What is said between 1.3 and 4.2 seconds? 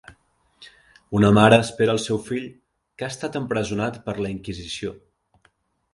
mare espera al seu fill que ha estat empresonat per